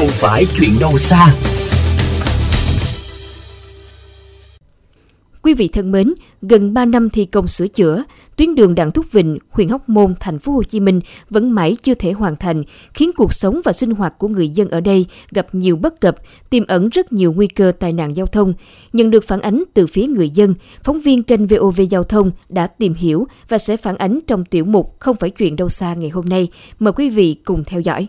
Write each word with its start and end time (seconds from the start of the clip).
không 0.00 0.08
phải 0.08 0.46
chuyện 0.58 0.70
đâu 0.80 0.98
xa. 0.98 1.34
Quý 5.42 5.54
vị 5.54 5.68
thân 5.68 5.92
mến, 5.92 6.14
gần 6.42 6.74
3 6.74 6.84
năm 6.84 7.10
thi 7.10 7.24
công 7.24 7.48
sửa 7.48 7.68
chữa, 7.68 8.04
tuyến 8.36 8.54
đường 8.54 8.74
Đặng 8.74 8.90
Thúc 8.90 9.06
Vịnh, 9.12 9.38
huyện 9.50 9.68
Hóc 9.68 9.88
Môn, 9.88 10.14
thành 10.20 10.38
phố 10.38 10.52
Hồ 10.52 10.62
Chí 10.62 10.80
Minh 10.80 11.00
vẫn 11.30 11.50
mãi 11.50 11.76
chưa 11.82 11.94
thể 11.94 12.12
hoàn 12.12 12.36
thành, 12.36 12.62
khiến 12.94 13.10
cuộc 13.16 13.32
sống 13.32 13.60
và 13.64 13.72
sinh 13.72 13.90
hoạt 13.90 14.18
của 14.18 14.28
người 14.28 14.48
dân 14.48 14.68
ở 14.68 14.80
đây 14.80 15.06
gặp 15.30 15.46
nhiều 15.52 15.76
bất 15.76 16.00
cập, 16.00 16.16
tiềm 16.50 16.66
ẩn 16.66 16.88
rất 16.88 17.12
nhiều 17.12 17.32
nguy 17.32 17.46
cơ 17.46 17.72
tai 17.78 17.92
nạn 17.92 18.16
giao 18.16 18.26
thông. 18.26 18.54
Nhận 18.92 19.10
được 19.10 19.24
phản 19.24 19.40
ánh 19.40 19.64
từ 19.74 19.86
phía 19.86 20.06
người 20.06 20.30
dân, 20.30 20.54
phóng 20.84 21.00
viên 21.00 21.22
kênh 21.22 21.46
VOV 21.46 21.80
Giao 21.90 22.02
thông 22.02 22.30
đã 22.48 22.66
tìm 22.66 22.94
hiểu 22.94 23.26
và 23.48 23.58
sẽ 23.58 23.76
phản 23.76 23.96
ánh 23.96 24.18
trong 24.26 24.44
tiểu 24.44 24.64
mục 24.64 24.96
Không 24.98 25.16
phải 25.16 25.30
chuyện 25.30 25.56
đâu 25.56 25.68
xa 25.68 25.94
ngày 25.94 26.10
hôm 26.10 26.24
nay. 26.28 26.48
Mời 26.78 26.92
quý 26.92 27.10
vị 27.10 27.36
cùng 27.44 27.64
theo 27.64 27.80
dõi. 27.80 28.08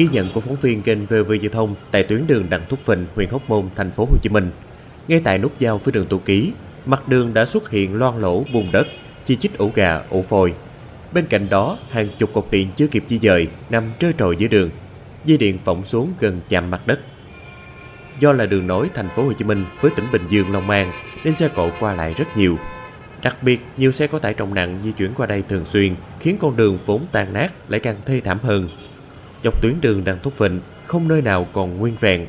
Ghi 0.00 0.08
nhận 0.12 0.28
của 0.34 0.40
phóng 0.40 0.56
viên 0.56 0.82
kênh 0.82 1.06
VV 1.06 1.32
Giao 1.42 1.52
thông 1.52 1.74
tại 1.90 2.02
tuyến 2.02 2.26
đường 2.26 2.46
Đặng 2.50 2.62
Thúc 2.68 2.78
Phịnh, 2.84 3.06
huyện 3.14 3.28
Hóc 3.30 3.50
Môn, 3.50 3.64
thành 3.76 3.90
phố 3.90 4.04
Hồ 4.04 4.16
Chí 4.22 4.28
Minh. 4.28 4.50
Ngay 5.08 5.20
tại 5.24 5.38
nút 5.38 5.52
giao 5.58 5.78
với 5.78 5.92
đường 5.92 6.06
Tô 6.06 6.20
Ký, 6.24 6.52
mặt 6.86 7.08
đường 7.08 7.34
đã 7.34 7.46
xuất 7.46 7.70
hiện 7.70 7.94
loang 7.94 8.18
lỗ 8.18 8.44
bùn 8.52 8.66
đất, 8.72 8.86
chi 9.26 9.36
chít 9.36 9.58
ổ 9.58 9.70
gà, 9.74 10.02
ổ 10.10 10.22
phôi. 10.22 10.54
Bên 11.12 11.26
cạnh 11.26 11.48
đó, 11.48 11.78
hàng 11.90 12.08
chục 12.18 12.30
cột 12.34 12.46
điện 12.50 12.68
chưa 12.76 12.86
kịp 12.86 13.04
di 13.08 13.18
dời 13.18 13.48
nằm 13.70 13.84
trơ 13.98 14.12
trọi 14.12 14.36
giữa 14.36 14.48
đường. 14.48 14.70
Dây 15.24 15.38
điện 15.38 15.58
phỏng 15.64 15.84
xuống 15.84 16.12
gần 16.20 16.40
chạm 16.48 16.70
mặt 16.70 16.86
đất. 16.86 17.00
Do 18.20 18.32
là 18.32 18.46
đường 18.46 18.66
nối 18.66 18.90
thành 18.94 19.08
phố 19.16 19.22
Hồ 19.22 19.32
Chí 19.32 19.44
Minh 19.44 19.64
với 19.80 19.90
tỉnh 19.96 20.06
Bình 20.12 20.22
Dương 20.28 20.52
Long 20.52 20.70
An 20.70 20.86
nên 21.24 21.34
xe 21.34 21.48
cộ 21.48 21.70
qua 21.80 21.92
lại 21.92 22.14
rất 22.16 22.36
nhiều. 22.36 22.58
Đặc 23.22 23.36
biệt, 23.42 23.60
nhiều 23.76 23.92
xe 23.92 24.06
có 24.06 24.18
tải 24.18 24.34
trọng 24.34 24.54
nặng 24.54 24.78
di 24.84 24.92
chuyển 24.92 25.14
qua 25.14 25.26
đây 25.26 25.42
thường 25.48 25.66
xuyên 25.66 25.94
khiến 26.20 26.36
con 26.40 26.56
đường 26.56 26.78
vốn 26.86 27.06
tan 27.12 27.32
nát 27.32 27.52
lại 27.68 27.80
càng 27.80 27.96
thê 28.06 28.20
thảm 28.20 28.38
hơn 28.42 28.68
dọc 29.44 29.62
tuyến 29.62 29.80
đường 29.80 30.04
Đặng 30.04 30.18
Thúc 30.22 30.38
Vịnh 30.38 30.60
không 30.86 31.08
nơi 31.08 31.22
nào 31.22 31.46
còn 31.52 31.78
nguyên 31.78 31.96
vẹn. 32.00 32.26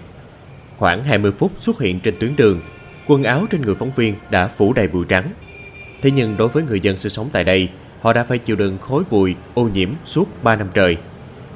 Khoảng 0.78 1.04
20 1.04 1.32
phút 1.32 1.52
xuất 1.58 1.80
hiện 1.80 2.00
trên 2.00 2.16
tuyến 2.20 2.36
đường, 2.36 2.62
quần 3.08 3.24
áo 3.24 3.46
trên 3.50 3.62
người 3.62 3.76
phóng 3.76 3.92
viên 3.96 4.16
đã 4.30 4.48
phủ 4.48 4.74
đầy 4.74 4.88
bụi 4.88 5.06
trắng. 5.10 5.32
Thế 6.02 6.12
nhưng 6.12 6.38
đối 6.38 6.48
với 6.48 6.64
người 6.64 6.80
dân 6.80 6.98
sinh 6.98 7.12
sống 7.12 7.30
tại 7.32 7.44
đây, 7.44 7.70
họ 8.02 8.14
đã 8.14 8.24
phải 8.24 8.38
chịu 8.38 8.56
đựng 8.56 8.78
khối 8.78 9.04
bụi, 9.10 9.36
ô 9.54 9.64
nhiễm 9.64 9.90
suốt 10.06 10.44
3 10.44 10.56
năm 10.56 10.68
trời. 10.74 10.98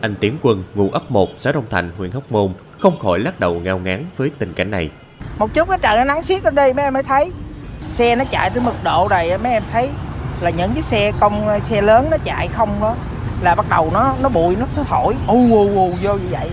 Anh 0.02 0.16
Tiến 0.16 0.38
Quân, 0.42 0.64
ngụ 0.76 0.90
ấp 0.90 1.12
1, 1.12 1.30
xã 1.38 1.52
Đông 1.52 1.66
Thành, 1.70 1.92
huyện 1.98 2.12
Hóc 2.12 2.32
Môn, 2.32 2.54
không 2.80 3.00
khỏi 3.00 3.20
lắc 3.20 3.40
đầu 3.40 3.60
ngao 3.60 3.80
ngán 3.80 4.06
với 4.18 4.32
tình 4.40 4.54
cảnh 4.54 4.72
này. 4.72 4.90
Một 5.40 5.54
chút 5.54 5.70
cái 5.70 5.78
trời 5.82 5.98
nó 5.98 6.04
nắng 6.04 6.24
xiết 6.24 6.44
ở 6.44 6.52
đây 6.52 6.74
mấy 6.74 6.86
em 6.86 6.94
mới 6.94 7.04
thấy. 7.04 7.32
Xe 7.92 8.16
nó 8.16 8.24
chạy 8.32 8.50
tới 8.50 8.64
mực 8.64 8.76
độ 8.84 9.08
này 9.10 9.38
mấy 9.38 9.52
em 9.52 9.64
thấy 9.72 9.90
là 10.42 10.50
những 10.50 10.72
cái 10.74 10.84
xe 10.84 11.12
công 11.20 11.60
xe 11.64 11.82
lớn 11.82 12.08
nó 12.12 12.18
chạy 12.18 12.48
không 12.48 12.70
đó 12.82 12.96
là 13.42 13.56
bắt 13.56 13.66
đầu 13.70 13.92
nó 13.94 14.16
nó 14.22 14.30
bụi 14.30 14.56
nó, 14.60 14.66
nó 14.78 14.84
thổi. 14.84 15.16
U 15.28 15.56
u 15.56 15.76
u 15.76 15.94
vô 16.04 16.14
như 16.14 16.28
vậy. 16.32 16.50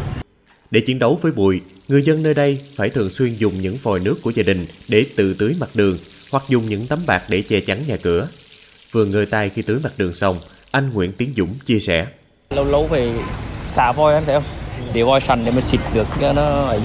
Để 0.70 0.80
chiến 0.80 0.98
đấu 0.98 1.18
với 1.22 1.32
bụi 1.32 1.60
người 1.88 2.02
dân 2.02 2.22
nơi 2.22 2.34
đây 2.34 2.60
phải 2.76 2.90
thường 2.90 3.10
xuyên 3.10 3.34
dùng 3.34 3.60
những 3.60 3.76
vòi 3.82 4.00
nước 4.00 4.14
của 4.22 4.30
gia 4.30 4.42
đình 4.42 4.66
để 4.88 5.06
tự 5.16 5.34
tưới 5.38 5.56
mặt 5.60 5.68
đường 5.74 5.98
hoặc 6.32 6.44
dùng 6.48 6.66
những 6.66 6.86
tấm 6.86 6.98
bạc 7.06 7.22
để 7.28 7.42
che 7.42 7.60
chắn 7.60 7.78
nhà 7.86 7.96
cửa. 8.02 8.28
Vừa 8.92 9.04
ngơi 9.04 9.26
tay 9.26 9.48
khi 9.48 9.62
tưới 9.62 9.78
mặt 9.84 9.92
đường 9.96 10.14
xong 10.14 10.36
anh 10.70 10.90
Nguyễn 10.92 11.12
Tiến 11.12 11.32
Dũng 11.36 11.54
chia 11.66 11.80
sẻ. 11.80 12.06
Lâu 12.50 12.64
lâu 12.64 12.88
phải 12.90 13.12
xả 13.66 13.92
vòi 13.92 14.14
anh 14.14 14.24
thấy 14.26 14.34
không? 14.34 14.44
Để 14.94 15.02
vòi 15.02 15.20
sẵn 15.20 15.44
để 15.44 15.50
mà 15.50 15.60
xịt 15.60 15.80
được 15.94 16.06
cho 16.20 16.32
nó 16.32 16.42
ở 16.42 16.80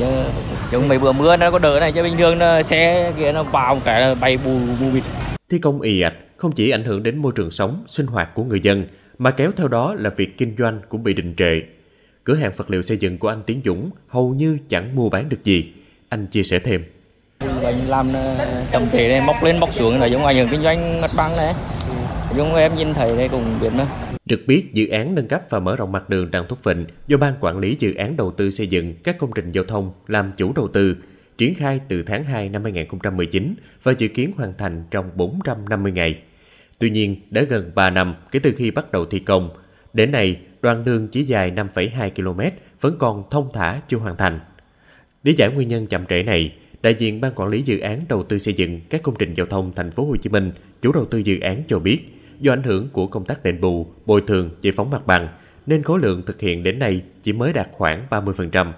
giống 0.72 0.88
mấy 0.88 1.00
bữa 1.00 1.12
mưa 1.12 1.38
nó 1.38 1.52
có 1.52 1.60
đỡ 1.60 1.78
này 1.80 1.92
cho 1.92 2.04
bình 2.04 2.18
thường 2.18 2.40
nó 2.40 2.62
xe 2.62 3.14
kia 3.18 3.32
nó 3.32 3.44
vào 3.44 3.76
một 3.76 3.82
cái 3.86 4.02
là 4.02 4.16
bay 4.16 4.38
bù 4.38 4.60
bù 4.82 4.90
bịt. 4.94 5.04
Thi 5.50 5.60
công 5.60 5.82
ì 5.82 6.02
ạch 6.02 6.14
không 6.38 6.52
chỉ 6.52 6.70
ảnh 6.70 6.84
hưởng 6.84 7.04
đến 7.04 7.18
môi 7.18 7.32
trường 7.36 7.52
sống 7.52 7.84
sinh 7.88 8.08
hoạt 8.08 8.30
của 8.36 8.44
người 8.44 8.60
dân 8.64 8.88
mà 9.18 9.32
kéo 9.32 9.52
theo 9.52 9.68
đó 9.68 9.94
là 9.94 10.10
việc 10.10 10.38
kinh 10.38 10.56
doanh 10.58 10.80
cũng 10.90 11.04
bị 11.04 11.14
đình 11.14 11.34
trệ. 11.38 11.62
Cửa 12.24 12.36
hàng 12.36 12.52
vật 12.56 12.70
liệu 12.70 12.82
xây 12.82 12.98
dựng 12.98 13.18
của 13.18 13.28
anh 13.28 13.44
Tiến 13.46 13.62
Dũng 13.66 13.90
hầu 14.08 14.34
như 14.34 14.58
chẳng 14.70 14.96
mua 14.96 15.10
bán 15.10 15.30
được 15.30 15.44
gì. 15.44 15.74
Anh 16.10 16.28
chia 16.28 16.44
sẻ 16.44 16.60
thêm. 16.60 16.84
Bệnh 17.64 17.76
làm 17.88 18.14
ờ, 18.14 18.82
trễ 18.92 19.10
này 19.10 19.22
móc 19.28 19.36
lên 19.44 19.60
móc 19.60 19.74
xuống 19.74 20.00
là 20.00 20.06
giống 20.06 20.26
ảnh 20.26 20.36
hưởng 20.36 20.48
kinh 20.52 20.62
doanh 20.62 21.02
mặt 21.02 21.12
bằng 21.18 21.38
này. 21.38 21.54
Giống 22.36 22.56
em 22.56 22.72
nhìn 22.76 22.94
thấy 22.94 23.18
đây 23.18 23.30
cũng 23.30 23.44
biết 23.62 23.70
nữa. 23.78 23.88
Được 24.26 24.42
biết, 24.48 24.74
dự 24.74 24.88
án 24.88 25.16
nâng 25.16 25.28
cấp 25.28 25.42
và 25.50 25.60
mở 25.60 25.76
rộng 25.76 25.92
mặt 25.92 26.10
đường 26.10 26.32
Đặng 26.32 26.46
Thúc 26.50 26.64
Vịnh 26.64 26.86
do 27.08 27.18
Ban 27.18 27.34
Quản 27.40 27.60
lý 27.60 27.76
Dự 27.80 27.94
án 27.94 28.18
Đầu 28.18 28.32
tư 28.32 28.52
xây 28.52 28.68
dựng 28.68 28.94
các 29.04 29.18
công 29.18 29.32
trình 29.36 29.52
giao 29.52 29.64
thông 29.64 29.92
làm 30.08 30.32
chủ 30.38 30.54
đầu 30.56 30.68
tư, 30.68 30.96
triển 31.38 31.56
khai 31.56 31.80
từ 31.88 32.04
tháng 32.04 32.24
2 32.24 32.50
năm 32.50 32.64
2019 32.64 33.56
và 33.84 33.94
dự 33.98 34.08
kiến 34.08 34.32
hoàn 34.38 34.54
thành 34.58 34.84
trong 34.92 35.10
450 35.16 35.92
ngày. 35.92 36.20
Tuy 36.80 36.90
nhiên, 36.90 37.16
đã 37.30 37.42
gần 37.42 37.72
3 37.76 37.90
năm 37.90 38.16
kể 38.32 38.40
từ 38.40 38.54
khi 38.58 38.72
bắt 38.72 38.92
đầu 38.92 39.06
thi 39.06 39.20
công, 39.20 39.50
đến 39.94 40.12
nay 40.12 40.40
đoạn 40.62 40.86
đường 40.86 41.08
chỉ 41.08 41.24
dài 41.24 41.52
5,2 41.52 42.10
km 42.10 42.56
vẫn 42.82 42.96
còn 43.00 43.24
thông 43.32 43.50
thả 43.54 43.82
chưa 43.88 43.98
hoàn 43.98 44.18
thành. 44.18 44.40
Để 45.24 45.32
giải 45.32 45.50
nguyên 45.50 45.68
nhân 45.68 45.88
chậm 45.88 46.06
trễ 46.06 46.24
này, 46.24 46.54
đại 46.82 46.96
diện 47.00 47.22
ban 47.22 47.34
quản 47.36 47.50
lý 47.50 47.62
dự 47.62 47.80
án 47.80 48.06
đầu 48.10 48.24
tư 48.24 48.40
xây 48.40 48.54
dựng 48.54 48.82
các 48.90 49.04
công 49.04 49.16
trình 49.20 49.34
giao 49.34 49.46
thông 49.46 49.74
thành 49.76 49.92
phố 49.92 50.06
Hồ 50.06 50.16
Chí 50.16 50.30
Minh, 50.30 50.52
chủ 50.82 50.92
đầu 50.92 51.06
tư 51.06 51.18
dự 51.18 51.40
án 51.40 51.64
cho 51.68 51.80
biết, 51.80 52.00
do 52.40 52.54
ảnh 52.54 52.64
hưởng 52.64 52.90
của 52.90 53.08
công 53.08 53.26
tác 53.26 53.44
đền 53.44 53.62
bù, 53.62 53.88
bồi 54.06 54.22
thường, 54.28 54.50
giải 54.62 54.74
phóng 54.76 54.90
mặt 54.90 55.08
bằng 55.08 55.28
nên 55.66 55.84
khối 55.84 56.00
lượng 56.00 56.22
thực 56.26 56.42
hiện 56.42 56.64
đến 56.64 56.80
nay 56.80 57.02
chỉ 57.24 57.34
mới 57.34 57.54
đạt 57.54 57.68
khoảng 57.72 58.08
30%. 58.10 58.72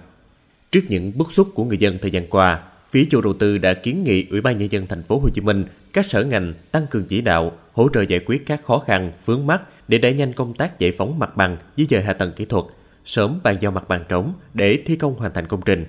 Trước 0.70 0.80
những 0.88 1.18
bức 1.18 1.32
xúc 1.32 1.48
của 1.54 1.64
người 1.64 1.78
dân 1.78 1.98
thời 2.02 2.10
gian 2.10 2.26
qua, 2.26 2.60
phía 2.90 3.04
chủ 3.10 3.20
đầu 3.20 3.32
tư 3.32 3.58
đã 3.58 3.74
kiến 3.74 4.04
nghị 4.04 4.26
Ủy 4.30 4.40
ban 4.40 4.58
nhân 4.58 4.72
dân 4.72 4.86
thành 4.86 5.02
phố 5.02 5.18
Hồ 5.18 5.28
Chí 5.34 5.40
Minh, 5.40 5.64
các 5.92 6.06
sở 6.06 6.24
ngành 6.24 6.54
tăng 6.70 6.86
cường 6.86 7.04
chỉ 7.04 7.20
đạo, 7.20 7.52
hỗ 7.72 7.88
trợ 7.88 8.02
giải 8.02 8.20
quyết 8.26 8.46
các 8.46 8.64
khó 8.64 8.78
khăn, 8.78 9.12
vướng 9.26 9.46
mắt 9.46 9.62
để 9.88 9.98
đẩy 9.98 10.14
nhanh 10.14 10.32
công 10.32 10.54
tác 10.54 10.78
giải 10.78 10.92
phóng 10.98 11.18
mặt 11.18 11.36
bằng, 11.36 11.56
di 11.76 11.86
dời 11.90 12.02
hạ 12.02 12.12
tầng 12.12 12.32
kỹ 12.36 12.44
thuật, 12.44 12.64
sớm 13.04 13.40
bàn 13.42 13.56
giao 13.60 13.72
mặt 13.72 13.88
bằng 13.88 14.04
trống 14.08 14.32
để 14.54 14.82
thi 14.86 14.96
công 14.96 15.14
hoàn 15.14 15.32
thành 15.34 15.46
công 15.46 15.60
trình. 15.66 15.84